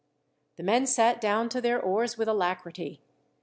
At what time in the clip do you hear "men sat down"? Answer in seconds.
0.63-1.47